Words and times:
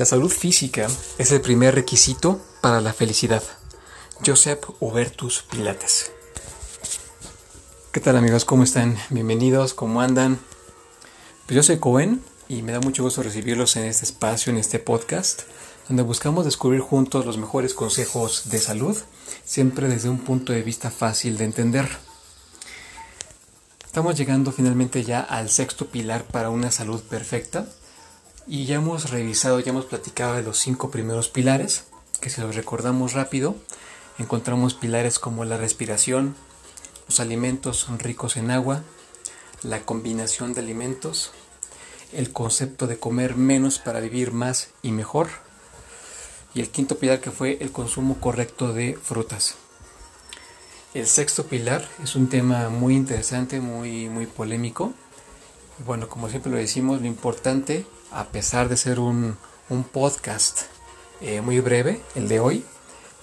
La 0.00 0.06
salud 0.06 0.30
física 0.30 0.86
es 1.18 1.30
el 1.30 1.42
primer 1.42 1.74
requisito 1.74 2.40
para 2.62 2.80
la 2.80 2.94
felicidad. 2.94 3.42
Joseph 4.24 4.70
Hubertus 4.80 5.42
Pilates. 5.42 6.10
¿Qué 7.92 8.00
tal 8.00 8.16
amigos? 8.16 8.46
¿Cómo 8.46 8.62
están? 8.62 8.96
Bienvenidos, 9.10 9.74
¿cómo 9.74 10.00
andan? 10.00 10.38
Pues 11.44 11.54
yo 11.54 11.62
soy 11.62 11.80
Cohen 11.80 12.22
y 12.48 12.62
me 12.62 12.72
da 12.72 12.80
mucho 12.80 13.02
gusto 13.02 13.22
recibirlos 13.22 13.76
en 13.76 13.84
este 13.84 14.06
espacio, 14.06 14.50
en 14.50 14.56
este 14.56 14.78
podcast, 14.78 15.42
donde 15.86 16.02
buscamos 16.02 16.46
descubrir 16.46 16.80
juntos 16.80 17.26
los 17.26 17.36
mejores 17.36 17.74
consejos 17.74 18.48
de 18.48 18.58
salud, 18.58 18.96
siempre 19.44 19.86
desde 19.86 20.08
un 20.08 20.20
punto 20.20 20.54
de 20.54 20.62
vista 20.62 20.90
fácil 20.90 21.36
de 21.36 21.44
entender. 21.44 21.86
Estamos 23.84 24.16
llegando 24.16 24.50
finalmente 24.50 25.04
ya 25.04 25.20
al 25.20 25.50
sexto 25.50 25.88
pilar 25.88 26.24
para 26.24 26.48
una 26.48 26.70
salud 26.70 27.02
perfecta 27.02 27.68
y 28.46 28.64
ya 28.66 28.76
hemos 28.76 29.10
revisado, 29.10 29.60
ya 29.60 29.70
hemos 29.70 29.86
platicado 29.86 30.34
de 30.34 30.42
los 30.42 30.58
cinco 30.58 30.90
primeros 30.90 31.28
pilares, 31.28 31.84
que 32.20 32.30
si 32.30 32.40
los 32.40 32.54
recordamos 32.54 33.12
rápido, 33.12 33.54
encontramos 34.18 34.74
pilares 34.74 35.18
como 35.18 35.44
la 35.44 35.56
respiración, 35.56 36.34
los 37.08 37.20
alimentos 37.20 37.86
ricos 37.98 38.36
en 38.36 38.50
agua, 38.50 38.82
la 39.62 39.80
combinación 39.80 40.54
de 40.54 40.60
alimentos, 40.60 41.32
el 42.12 42.32
concepto 42.32 42.86
de 42.86 42.98
comer 42.98 43.36
menos 43.36 43.78
para 43.78 44.00
vivir 44.00 44.32
más 44.32 44.70
y 44.82 44.92
mejor, 44.92 45.28
y 46.54 46.60
el 46.60 46.70
quinto 46.70 46.98
pilar 46.98 47.20
que 47.20 47.30
fue 47.30 47.58
el 47.60 47.70
consumo 47.70 48.20
correcto 48.20 48.72
de 48.72 48.98
frutas. 49.00 49.54
El 50.92 51.06
sexto 51.06 51.46
pilar 51.46 51.88
es 52.02 52.16
un 52.16 52.28
tema 52.28 52.68
muy 52.68 52.96
interesante, 52.96 53.60
muy, 53.60 54.08
muy 54.08 54.26
polémico. 54.26 54.92
Bueno, 55.86 56.08
como 56.08 56.28
siempre 56.28 56.50
lo 56.50 56.58
decimos, 56.58 57.00
lo 57.00 57.06
importante 57.06 57.86
a 58.10 58.24
pesar 58.26 58.68
de 58.68 58.76
ser 58.76 58.98
un, 58.98 59.36
podcast 59.92 60.62
eh, 61.20 61.40
muy 61.40 61.60
breve, 61.60 62.00
el 62.14 62.28
de 62.28 62.40
hoy, 62.40 62.64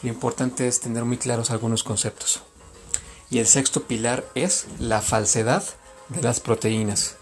lo 0.02 0.10
importante 0.10 0.68
es 0.68 0.80
tener 0.80 1.04
muy 1.04 1.18
claros 1.18 1.52
algunos 1.52 1.84
conceptos. 1.84 2.42
Y 3.30 3.40
el 3.40 3.48
sexto 3.48 3.84
pilar 3.84 4.26
es 4.36 4.68
la 4.80 5.02
falsedad 5.02 5.64
de 6.10 6.22
las 6.22 6.40
proteínas. 6.40 7.16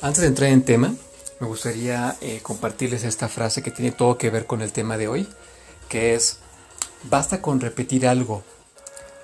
Antes 0.00 0.22
de 0.22 0.28
entrar 0.28 0.50
en 0.50 0.64
tema, 0.64 0.94
me 1.40 1.46
gustaría 1.46 2.16
eh, 2.20 2.40
compartirles 2.42 3.04
esta 3.04 3.28
frase 3.28 3.62
que 3.62 3.70
tiene 3.70 3.92
todo 3.92 4.16
que 4.16 4.30
ver 4.30 4.46
con 4.46 4.62
el 4.62 4.72
tema 4.72 4.96
de 4.96 5.08
hoy, 5.08 5.28
que 5.88 6.14
es, 6.14 6.38
basta 7.04 7.42
con 7.42 7.60
repetir 7.60 8.06
algo 8.06 8.42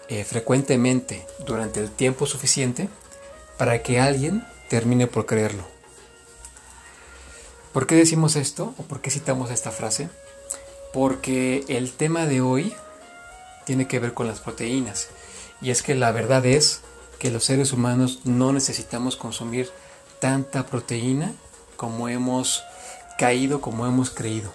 eh, 0.09 0.25
frecuentemente 0.25 1.25
durante 1.47 1.81
el 1.81 1.91
tiempo 1.91 2.27
suficiente 2.27 2.89
para 3.57 3.83
que 3.83 4.01
alguien 4.01 4.45
termine 4.69 5.07
por 5.07 5.25
creerlo. 5.25 5.80
¿Por 7.73 7.87
qué 7.87 7.95
decimos 7.95 8.37
esto 8.37 8.75
o 8.79 8.83
por 8.83 9.01
qué 9.01 9.11
citamos 9.11 9.51
esta 9.51 9.71
frase? 9.71 10.09
Porque 10.93 11.65
el 11.69 11.93
tema 11.93 12.27
de 12.27 12.41
hoy 12.41 12.75
tiene 13.65 13.87
que 13.87 14.01
ver 14.01 14.13
con 14.13 14.27
las 14.27 14.41
proteínas. 14.41 15.09
Y 15.63 15.71
es 15.71 15.83
que 15.83 15.95
la 15.95 16.11
verdad 16.11 16.45
es 16.47 16.81
que 17.21 17.31
los 17.31 17.45
seres 17.45 17.73
humanos 17.73 18.21
no 18.25 18.53
necesitamos 18.53 19.17
consumir 19.17 19.71
tanta 20.19 20.67
proteína 20.67 21.33
como 21.77 22.09
hemos 22.09 22.65
caído, 23.19 23.61
como 23.61 23.87
hemos 23.87 24.11
creído. 24.11 24.53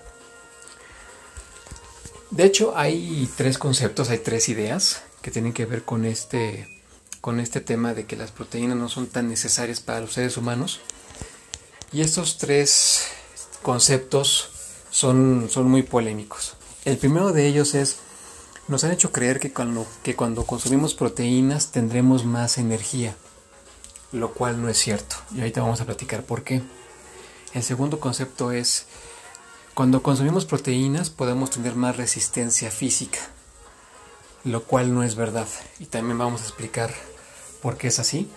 De 2.31 2.43
hecho, 2.43 2.73
hay 2.75 3.29
tres 3.37 3.57
conceptos, 3.57 4.09
hay 4.09 4.17
tres 4.17 4.49
ideas 4.49 5.03
que 5.21 5.31
tienen 5.31 5.53
que 5.53 5.65
ver 5.65 5.83
con 5.83 6.03
este, 6.03 6.83
con 7.21 7.39
este 7.39 7.61
tema 7.61 7.93
de 7.93 8.05
que 8.05 8.17
las 8.17 8.31
proteínas 8.31 8.75
no 8.75 8.89
son 8.89 9.07
tan 9.07 9.29
necesarias 9.29 9.79
para 9.79 10.01
los 10.01 10.13
seres 10.13 10.35
humanos. 10.35 10.81
Y 11.91 12.01
estos 12.01 12.37
tres 12.37 13.07
conceptos 13.65 14.49
son, 14.91 15.47
son 15.49 15.67
muy 15.67 15.81
polémicos. 15.81 16.53
El 16.85 16.99
primero 16.99 17.33
de 17.33 17.47
ellos 17.47 17.73
es, 17.73 17.97
nos 18.67 18.83
han 18.83 18.91
hecho 18.91 19.11
creer 19.11 19.39
que 19.39 19.51
cuando, 19.51 19.87
que 20.03 20.15
cuando 20.15 20.45
consumimos 20.45 20.93
proteínas 20.93 21.71
tendremos 21.71 22.25
más 22.25 22.59
energía, 22.59 23.15
lo 24.11 24.35
cual 24.35 24.61
no 24.61 24.69
es 24.69 24.77
cierto. 24.77 25.15
Y 25.33 25.39
ahorita 25.39 25.63
vamos 25.63 25.81
a 25.81 25.85
platicar 25.85 26.21
por 26.21 26.43
qué. 26.43 26.61
El 27.55 27.63
segundo 27.63 27.99
concepto 27.99 28.51
es, 28.51 28.85
cuando 29.73 30.03
consumimos 30.03 30.45
proteínas 30.45 31.09
podemos 31.09 31.49
tener 31.49 31.75
más 31.75 31.97
resistencia 31.97 32.69
física, 32.69 33.17
lo 34.43 34.61
cual 34.61 34.93
no 34.93 35.01
es 35.01 35.15
verdad. 35.15 35.47
Y 35.79 35.87
también 35.87 36.19
vamos 36.19 36.41
a 36.41 36.45
explicar 36.45 36.93
por 37.63 37.77
qué 37.77 37.87
es 37.87 37.97
así. 37.97 38.29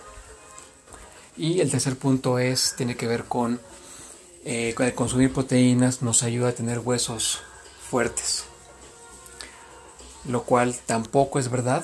Y 1.37 1.59
el 1.59 1.69
tercer 1.69 1.99
punto 1.99 2.39
es, 2.39 2.73
tiene 2.75 2.97
que 2.97 3.05
ver 3.05 3.25
con, 3.25 3.61
eh, 4.45 4.75
el 4.77 4.95
consumir 4.95 5.33
proteínas 5.33 6.01
nos 6.01 6.23
ayuda 6.23 6.49
a 6.49 6.53
tener 6.53 6.79
huesos 6.79 7.39
fuertes, 7.89 8.45
lo 10.25 10.43
cual 10.43 10.75
tampoco 10.85 11.39
es 11.39 11.49
verdad. 11.49 11.83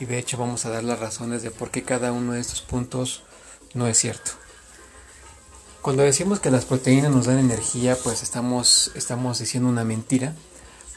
Y 0.00 0.06
de 0.06 0.18
hecho 0.18 0.36
vamos 0.36 0.64
a 0.64 0.70
dar 0.70 0.82
las 0.82 0.98
razones 0.98 1.42
de 1.42 1.50
por 1.50 1.70
qué 1.70 1.84
cada 1.84 2.12
uno 2.12 2.32
de 2.32 2.40
estos 2.40 2.62
puntos 2.62 3.22
no 3.74 3.86
es 3.86 3.98
cierto. 3.98 4.32
Cuando 5.82 6.02
decimos 6.02 6.40
que 6.40 6.50
las 6.50 6.64
proteínas 6.64 7.12
nos 7.12 7.26
dan 7.26 7.38
energía, 7.38 7.96
pues 8.02 8.22
estamos, 8.22 8.90
estamos 8.94 9.38
diciendo 9.38 9.68
una 9.68 9.84
mentira, 9.84 10.34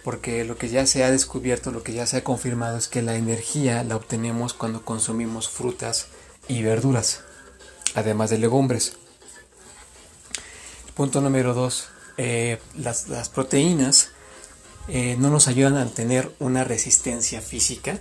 porque 0.04 0.46
lo 0.46 0.58
que 0.58 0.70
ya 0.70 0.86
se 0.86 1.04
ha 1.04 1.12
descubierto, 1.12 1.72
lo 1.72 1.84
que 1.84 1.94
ya 1.94 2.08
se 2.08 2.18
ha 2.18 2.24
confirmado 2.24 2.78
es 2.78 2.88
que 2.88 3.02
la 3.02 3.16
energía 3.16 3.84
la 3.84 3.98
obtenemos 3.98 4.54
cuando 4.54 4.86
consumimos 4.86 5.50
frutas 5.50 6.08
y 6.48 6.64
verduras 6.64 7.22
además 7.98 8.30
de 8.30 8.38
legumbres. 8.38 8.94
Punto 10.98 11.22
número 11.22 11.54
dos, 11.54 11.90
eh, 12.18 12.58
las, 12.76 13.30
proteínas 13.30 14.10
eh, 14.88 15.16
no 15.20 15.30
nos 15.30 15.48
ayudan 15.48 15.78
a 15.78 15.86
tener 15.86 16.32
una 16.40 16.64
resistencia 16.64 17.40
física, 17.40 18.00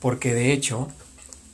porque 0.00 0.34
de 0.34 0.52
hecho, 0.52 0.88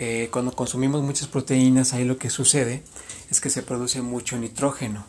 eh, 0.01 0.29
cuando 0.33 0.51
consumimos 0.51 1.03
muchas 1.03 1.29
proteínas, 1.29 1.93
ahí 1.93 2.05
lo 2.05 2.19
que 2.19 2.31
sucede 2.31 2.83
es 3.31 3.41
que 3.41 3.49
se 3.49 3.63
produce 3.63 4.03
mucho 4.03 4.39
nitrógeno. 4.39 5.07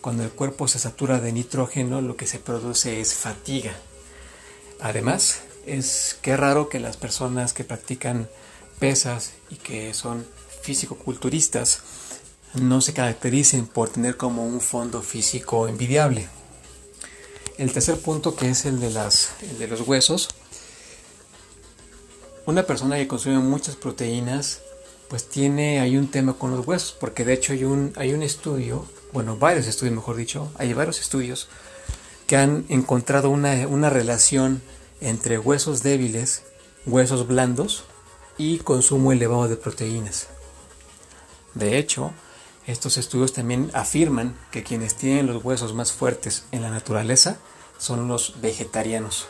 Cuando 0.00 0.24
el 0.24 0.30
cuerpo 0.30 0.66
se 0.66 0.80
satura 0.80 1.20
de 1.20 1.30
nitrógeno, 1.30 2.00
lo 2.00 2.16
que 2.16 2.26
se 2.26 2.40
produce 2.40 3.00
es 3.00 3.14
fatiga. 3.14 3.76
Además, 4.80 5.42
es 5.64 6.18
que 6.22 6.36
raro 6.36 6.68
que 6.68 6.80
las 6.80 6.96
personas 6.96 7.52
que 7.52 7.62
practican 7.62 8.28
pesas 8.80 9.30
y 9.48 9.58
que 9.58 9.94
son 9.94 10.26
físico-culturistas 10.62 11.82
no 12.54 12.80
se 12.80 12.92
caractericen 12.92 13.66
por 13.66 13.88
tener 13.88 14.16
como 14.16 14.46
un 14.46 14.60
fondo 14.60 15.02
físico 15.02 15.68
envidiable. 15.68 16.28
El 17.58 17.72
tercer 17.72 17.98
punto 17.98 18.34
que 18.36 18.50
es 18.50 18.64
el 18.64 18.80
de, 18.80 18.90
las, 18.90 19.30
de 19.58 19.68
los 19.68 19.82
huesos. 19.82 20.28
Una 22.46 22.64
persona 22.64 22.96
que 22.96 23.08
consume 23.08 23.38
muchas 23.38 23.76
proteínas 23.76 24.60
pues 25.08 25.28
tiene 25.28 25.80
hay 25.80 25.98
un 25.98 26.08
tema 26.08 26.32
con 26.32 26.56
los 26.56 26.66
huesos 26.66 26.96
porque 26.98 27.24
de 27.24 27.34
hecho 27.34 27.52
hay 27.52 27.64
un, 27.64 27.92
hay 27.96 28.14
un 28.14 28.22
estudio, 28.22 28.86
bueno 29.12 29.36
varios 29.36 29.66
estudios 29.66 29.94
mejor 29.94 30.16
dicho, 30.16 30.50
hay 30.56 30.72
varios 30.72 31.00
estudios 31.00 31.48
que 32.26 32.36
han 32.36 32.64
encontrado 32.70 33.28
una, 33.28 33.68
una 33.68 33.90
relación 33.90 34.62
entre 35.02 35.38
huesos 35.38 35.82
débiles, 35.82 36.44
huesos 36.86 37.26
blandos 37.26 37.84
y 38.38 38.58
consumo 38.60 39.12
elevado 39.12 39.48
de 39.48 39.56
proteínas. 39.56 40.28
De 41.52 41.76
hecho, 41.76 42.12
estos 42.66 42.96
estudios 42.96 43.32
también 43.32 43.70
afirman 43.74 44.36
que 44.50 44.62
quienes 44.62 44.94
tienen 44.94 45.26
los 45.26 45.44
huesos 45.44 45.74
más 45.74 45.92
fuertes 45.92 46.44
en 46.52 46.62
la 46.62 46.70
naturaleza 46.70 47.38
son 47.78 48.06
los 48.06 48.40
vegetarianos. 48.40 49.26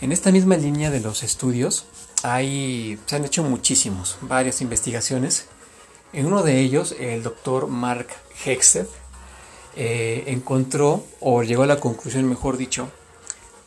En 0.00 0.12
esta 0.12 0.30
misma 0.30 0.56
línea 0.56 0.90
de 0.90 1.00
los 1.00 1.22
estudios 1.22 1.84
hay, 2.22 2.98
se 3.06 3.16
han 3.16 3.24
hecho 3.24 3.42
muchísimos, 3.42 4.18
varias 4.22 4.60
investigaciones. 4.60 5.46
En 6.12 6.26
uno 6.26 6.42
de 6.42 6.60
ellos, 6.60 6.94
el 6.98 7.22
doctor 7.22 7.66
Mark 7.66 8.08
Hexted 8.44 8.86
eh, 9.76 10.24
encontró, 10.28 11.04
o 11.20 11.42
llegó 11.42 11.64
a 11.64 11.66
la 11.66 11.80
conclusión, 11.80 12.28
mejor 12.28 12.56
dicho, 12.56 12.88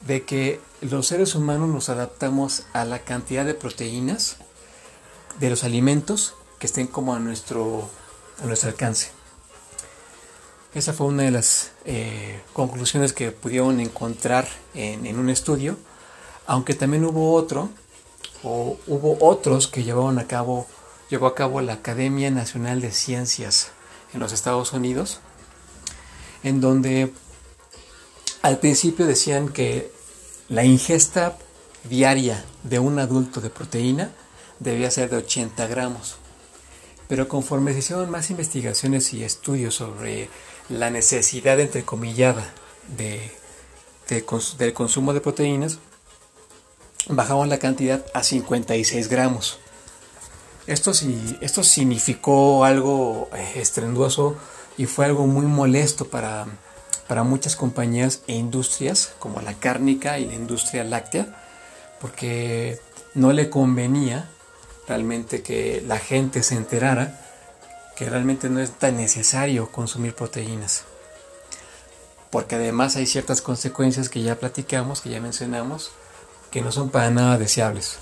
de 0.08 0.24
que 0.24 0.60
los 0.82 1.08
seres 1.08 1.36
humanos 1.36 1.70
nos 1.70 1.90
adaptamos 1.90 2.64
a 2.74 2.86
la 2.86 3.00
cantidad 3.00 3.46
de 3.46 3.54
proteínas 3.54 4.38
de 5.40 5.50
los 5.50 5.64
alimentos 5.64 6.36
que 6.64 6.68
estén 6.68 6.88
como 6.88 7.14
a 7.14 7.20
nuestro, 7.20 7.90
a 8.42 8.46
nuestro 8.46 8.70
alcance. 8.70 9.10
Esa 10.74 10.94
fue 10.94 11.08
una 11.08 11.24
de 11.24 11.32
las 11.32 11.72
eh, 11.84 12.40
conclusiones 12.54 13.12
que 13.12 13.32
pudieron 13.32 13.82
encontrar 13.82 14.48
en, 14.74 15.20
un 15.20 15.30
estudio, 15.30 15.76
aunque 16.48 16.74
también 16.74 17.04
hubo 17.04 17.34
otro, 17.34 17.70
o 18.44 18.78
hubo 18.88 19.18
otros 19.20 19.68
que 19.68 19.82
a 19.82 20.24
cabo, 20.26 20.66
llevó 21.10 21.28
a 21.28 21.36
cabo 21.36 21.60
la 21.60 21.74
Academia 21.74 22.32
Nacional 22.32 22.80
de 22.80 22.94
Ciencias 22.94 23.72
en 24.14 24.22
los 24.22 24.32
Estados 24.32 24.72
Unidos, 24.72 25.20
en 26.44 26.62
donde 26.62 27.12
al 28.42 28.60
principio 28.60 29.06
decían 29.06 29.50
que 29.50 29.92
la 30.48 30.64
ingesta 30.64 31.38
diaria 31.84 32.46
de 32.64 32.80
un 32.80 33.00
adulto 33.00 33.42
de 33.42 33.50
proteína 33.50 34.12
debía 34.60 34.90
ser 34.92 35.10
de 35.10 35.18
80 35.18 35.68
gramos. 35.68 36.23
Pero 37.14 37.28
conforme 37.28 37.74
se 37.74 37.78
hicieron 37.78 38.10
más 38.10 38.32
investigaciones 38.32 39.14
y 39.14 39.24
estudios 39.24 39.76
sobre 39.76 40.30
la 40.68 40.90
necesidad 40.90 41.60
entrecomillada 41.60 42.52
de, 42.98 43.32
del 44.58 44.74
consumo 44.74 45.14
de 45.14 45.22
proteínas, 45.22 45.78
bajamos 47.08 47.48
la 47.48 47.60
cantidad 47.60 48.04
a 48.16 48.24
56 48.24 49.10
gramos. 49.10 49.60
Esto, 50.66 50.96
sí, 50.96 51.38
esto 51.40 51.64
significó 51.64 52.66
algo 52.66 53.30
eh, 53.36 53.62
estrenduoso 53.62 54.36
y 54.76 54.88
fue 54.88 55.06
algo 55.06 55.28
muy 55.28 55.46
molesto 55.46 56.08
para, 56.08 56.48
para 57.08 57.24
muchas 57.24 57.56
compañías 57.56 58.24
e 58.26 58.34
industrias 58.34 59.14
como 59.20 59.40
la 59.40 59.54
cárnica 59.54 60.18
y 60.18 60.26
la 60.26 60.34
industria 60.34 60.84
láctea, 60.84 61.28
porque 62.02 62.80
no 63.14 63.34
le 63.34 63.52
convenía 63.52 64.32
realmente 64.88 65.42
que 65.42 65.84
la 65.86 66.00
gente 66.00 66.44
se 66.44 66.56
enterara 66.56 67.20
que 67.96 68.10
realmente 68.10 68.50
no 68.50 68.60
es 68.60 68.72
tan 68.72 68.98
necesario 68.98 69.72
consumir 69.72 70.16
proteínas. 70.16 70.84
Porque 72.30 72.56
además 72.56 72.96
hay 72.96 73.06
ciertas 73.06 73.42
consecuencias 73.42 74.10
que 74.10 74.24
ya 74.24 74.40
platicamos, 74.40 75.02
que 75.02 75.10
ya 75.10 75.22
mencionamos, 75.22 75.92
que 76.50 76.62
no 76.62 76.72
son 76.72 76.90
para 76.90 77.12
nada 77.12 77.38
deseables. 77.38 78.00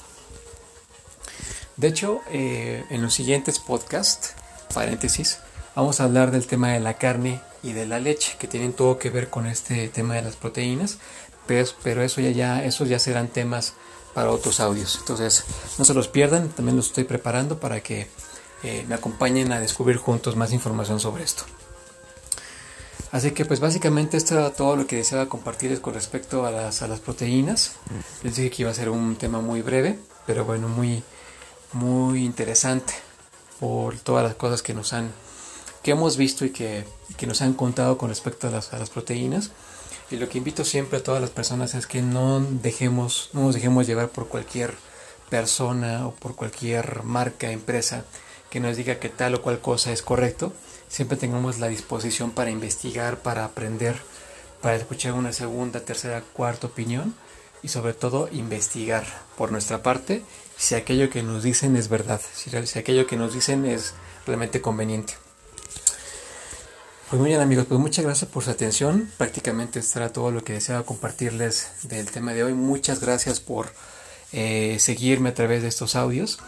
De 1.76 1.88
hecho, 1.88 2.22
eh, 2.30 2.86
en 2.90 3.02
los 3.02 3.14
siguientes 3.14 3.60
podcasts, 3.60 4.34
paréntesis, 4.74 5.40
vamos 5.76 6.00
a 6.00 6.06
hablar 6.06 6.32
del 6.32 6.48
tema 6.48 6.70
de 6.70 6.80
la 6.80 6.98
carne 6.98 7.42
y 7.64 7.74
de 7.74 7.86
la 7.86 8.00
leche, 8.00 8.36
que 8.40 8.48
tienen 8.48 8.74
todo 8.74 8.98
que 8.98 9.10
ver 9.10 9.30
con 9.30 9.48
este 9.48 9.88
tema 9.90 10.16
de 10.16 10.22
las 10.22 10.36
proteínas, 10.36 10.98
pero, 11.48 12.02
eso 12.02 12.22
ya, 12.22 12.32
ya, 12.32 12.64
esos 12.64 12.88
ya 12.90 13.00
serán 13.00 13.28
temas 13.28 13.74
para 14.14 14.32
otros 14.32 14.60
audios. 14.60 14.98
Entonces, 15.00 15.44
no 15.78 15.86
se 15.86 15.94
los 15.94 16.08
pierdan, 16.08 16.50
también 16.50 16.76
los 16.76 16.88
estoy 16.88 17.04
preparando 17.04 17.60
para 17.60 17.82
que 17.82 18.08
eh, 18.64 18.86
me 18.88 18.96
acompañen 18.96 19.52
a 19.52 19.60
descubrir 19.60 19.98
juntos 19.98 20.36
más 20.36 20.54
información 20.54 21.00
sobre 21.00 21.24
esto. 21.24 21.44
Así 23.12 23.32
que 23.32 23.44
pues 23.44 23.60
básicamente 23.60 24.16
esto 24.16 24.36
era 24.36 24.52
todo 24.52 24.78
lo 24.78 24.88
que 24.88 24.96
deseaba 24.96 25.28
compartirles 25.28 25.82
con 25.82 25.94
respecto 25.94 26.46
a 26.46 26.52
las, 26.52 26.82
a 26.82 26.88
las 26.88 27.02
proteínas. 27.02 27.74
Les 28.24 28.38
dije 28.38 28.50
que 28.50 28.62
iba 28.62 28.72
a 28.72 28.74
ser 28.74 28.90
un 28.90 29.18
tema 29.18 29.42
muy 29.42 29.62
breve, 29.62 30.00
pero 30.26 30.46
bueno, 30.46 30.70
muy, 30.70 31.04
muy 31.74 32.24
interesante 32.24 32.94
por 33.60 33.98
todas 34.00 34.24
las 34.24 34.36
cosas 34.36 34.62
que 34.62 34.74
nos 34.74 34.94
han 34.94 35.12
que 35.84 35.92
hemos 35.92 36.16
visto 36.16 36.46
y 36.46 36.52
que, 36.52 36.86
que 37.18 37.28
nos 37.28 37.42
han 37.42 37.54
contado 37.54 37.98
con 37.98 38.10
respecto 38.10 38.48
a 38.48 38.52
las, 38.52 38.74
a 38.74 38.78
las 38.78 38.90
proteínas. 38.90 39.52
Y 40.12 40.18
lo 40.18 40.28
que 40.28 40.38
invito 40.38 40.66
siempre 40.66 41.00
a 41.00 41.04
todas 41.04 41.22
las 41.22 41.30
personas 41.30 41.74
es 41.74 41.88
que 41.88 42.02
no 42.02 42.42
dejemos, 42.42 43.30
no 43.32 43.44
nos 43.44 43.56
dejemos 43.56 43.88
llevar 43.88 44.10
por 44.10 44.28
cualquier 44.28 44.76
persona 45.30 46.06
o 46.06 46.14
por 46.14 46.36
cualquier 46.36 47.04
marca, 47.04 47.52
empresa 47.52 48.04
que 48.50 48.60
nos 48.60 48.76
diga 48.76 49.00
que 49.00 49.08
tal 49.08 49.36
o 49.36 49.42
cual 49.42 49.62
cosa 49.62 49.94
es 49.94 50.02
correcto. 50.02 50.52
Siempre 50.90 51.18
tengamos 51.18 51.60
la 51.60 51.70
disposición 51.70 52.32
para 52.32 52.52
investigar, 52.52 53.20
para 53.20 53.46
aprender, 53.46 53.96
para 54.62 54.76
escuchar 54.76 55.14
una 55.14 55.32
segunda, 55.32 55.80
tercera, 55.80 56.22
cuarta 56.34 56.68
opinión 56.68 57.16
y 57.64 57.70
sobre 57.70 57.94
todo 57.94 58.28
investigar 58.34 59.06
por 59.38 59.54
nuestra 59.54 59.82
parte 59.82 60.24
si 60.58 60.76
aquello 60.76 61.10
que 61.10 61.24
nos 61.24 61.42
dicen 61.42 61.78
es 61.78 61.88
verdad, 61.88 62.20
si, 62.34 62.78
aquello 62.78 63.08
que 63.08 63.16
nos 63.16 63.34
dicen 63.34 63.66
es 63.66 63.94
realmente 64.28 64.62
conveniente. 64.62 65.14
Pues 67.12 67.20
muy 67.20 67.32
bien 67.32 67.42
amigos, 67.42 67.66
pues 67.68 67.78
muchas 67.78 68.06
gracias 68.06 68.32
por 68.32 68.42
su 68.42 68.52
atención. 68.52 69.12
Prácticamente 69.18 69.80
esto 69.80 70.00
era 70.00 70.14
todo 70.14 70.32
lo 70.32 70.46
que 70.46 70.54
deseaba 70.54 70.84
compartirles 70.84 71.68
del 71.84 72.10
tema 72.10 72.32
de 72.32 72.46
hoy. 72.46 72.54
Muchas 72.54 73.02
gracias 73.02 73.42
por 73.42 73.68
eh, 74.32 74.78
seguirme 74.80 75.28
a 75.28 75.34
través 75.34 75.62
de 75.62 75.68
estos 75.68 75.98
audios. 75.98 76.40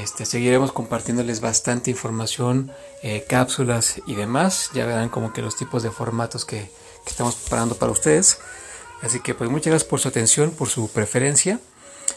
Este, 0.00 0.24
seguiremos 0.24 0.70
compartiéndoles 0.70 1.40
bastante 1.40 1.90
información, 1.90 2.70
eh, 3.02 3.26
cápsulas 3.28 4.00
y 4.06 4.14
demás. 4.14 4.70
Ya 4.72 4.86
verán 4.86 5.08
como 5.08 5.32
que 5.32 5.42
los 5.42 5.56
tipos 5.56 5.82
de 5.82 5.90
formatos 5.90 6.44
que 6.44 6.70
estamos 7.04 7.34
preparando 7.34 7.74
para 7.74 7.90
ustedes. 7.90 8.38
Así 9.02 9.18
que 9.18 9.34
pues 9.34 9.50
muchas 9.50 9.72
gracias 9.72 9.90
por 9.90 9.98
su 9.98 10.06
atención, 10.06 10.52
por 10.52 10.68
su 10.68 10.88
preferencia. 10.92 11.58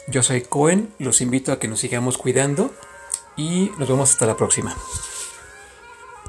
Yo 0.08 0.22
soy 0.22 0.44
Cohen, 0.44 0.94
los 1.00 1.20
invito 1.20 1.52
a 1.52 1.58
que 1.58 1.68
nos 1.68 1.80
sigamos 1.80 2.20
cuidando 2.20 2.72
y 3.36 3.72
nos 3.80 3.90
vemos 3.90 4.12
hasta 4.12 4.28
la 4.28 4.38
próxima. 4.38 4.78